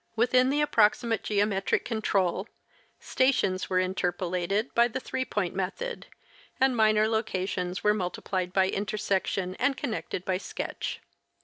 Within 0.15 0.49
the 0.49 0.61
approximate 0.61 1.21
geometric 1.21 1.85
control, 1.85 2.47
stations 2.99 3.69
were 3.69 3.77
interpolated 3.79 4.73
by 4.73 4.87
the 4.87 4.99
three 4.99 5.25
point 5.25 5.53
method, 5.53 6.07
and 6.59 6.75
minor 6.75 7.07
locations 7.07 7.83
were 7.83 7.93
multiplied 7.93 8.51
by 8.51 8.65
inter 8.65 8.97
section 8.97 9.53
and 9.59 9.77
connected 9.77 10.25
by 10.25 10.39
sketch. 10.39 11.01